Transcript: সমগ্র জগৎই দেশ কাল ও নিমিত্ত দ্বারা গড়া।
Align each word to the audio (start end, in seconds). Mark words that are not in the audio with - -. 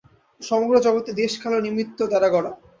সমগ্র 0.41 0.75
জগৎই 0.85 1.13
দেশ 1.21 1.33
কাল 1.41 1.53
ও 1.55 1.65
নিমিত্ত 1.65 1.99
দ্বারা 2.11 2.27
গড়া। 2.33 2.51